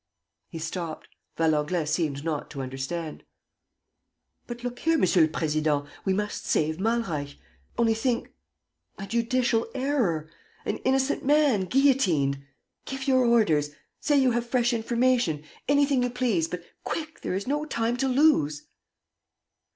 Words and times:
."He 0.49 0.57
stopped. 0.57 1.09
Valenglay 1.37 1.85
seemed 1.85 2.23
not 2.25 2.49
to 2.49 2.61
understand. 2.63 3.23
"But, 4.47 4.63
look 4.63 4.79
here, 4.79 4.97
Monsieur 4.97 5.21
le 5.21 5.27
President, 5.27 5.85
we 6.05 6.11
must 6.11 6.45
save 6.47 6.79
Malreich.... 6.79 7.35
Only 7.77 7.93
think... 7.93 8.33
a 8.97 9.05
judicial 9.05 9.67
error!... 9.75 10.27
An 10.65 10.77
innocent 10.77 11.23
man 11.23 11.65
guillotined!... 11.65 12.41
Give 12.85 13.07
your 13.07 13.23
orders... 13.27 13.75
say 13.99 14.17
you 14.17 14.31
have 14.31 14.49
fresh 14.49 14.73
information... 14.73 15.43
anything 15.69 16.01
you 16.01 16.09
please... 16.09 16.47
but, 16.47 16.63
quick, 16.83 17.21
there 17.21 17.35
is 17.35 17.45
no 17.45 17.63
time 17.65 17.95
to 17.97 18.07
lose. 18.07 18.63